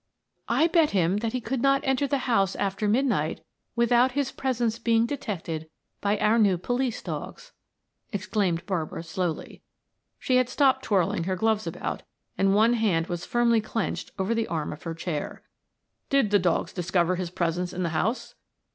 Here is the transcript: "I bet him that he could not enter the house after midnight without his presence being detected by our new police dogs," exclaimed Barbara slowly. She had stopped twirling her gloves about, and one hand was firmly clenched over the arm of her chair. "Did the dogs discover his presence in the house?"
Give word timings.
"I 0.49 0.65
bet 0.65 0.89
him 0.97 1.17
that 1.17 1.33
he 1.33 1.39
could 1.39 1.61
not 1.61 1.81
enter 1.83 2.07
the 2.07 2.17
house 2.25 2.55
after 2.55 2.87
midnight 2.87 3.45
without 3.75 4.13
his 4.13 4.31
presence 4.31 4.79
being 4.79 5.05
detected 5.05 5.69
by 6.01 6.17
our 6.17 6.39
new 6.39 6.57
police 6.57 7.03
dogs," 7.03 7.51
exclaimed 8.11 8.65
Barbara 8.65 9.03
slowly. 9.03 9.61
She 10.17 10.37
had 10.37 10.49
stopped 10.49 10.83
twirling 10.85 11.25
her 11.25 11.35
gloves 11.35 11.67
about, 11.67 12.01
and 12.35 12.55
one 12.55 12.73
hand 12.73 13.05
was 13.05 13.27
firmly 13.27 13.61
clenched 13.61 14.09
over 14.17 14.33
the 14.33 14.47
arm 14.47 14.73
of 14.73 14.81
her 14.81 14.95
chair. 14.95 15.43
"Did 16.09 16.31
the 16.31 16.39
dogs 16.39 16.73
discover 16.73 17.17
his 17.17 17.29
presence 17.29 17.71
in 17.71 17.83
the 17.83 17.89
house?" 17.89 18.33